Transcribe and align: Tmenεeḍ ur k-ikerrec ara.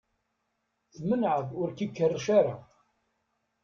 Tmenεeḍ 0.93 1.47
ur 1.61 1.69
k-ikerrec 1.77 2.25
ara. 2.37 2.55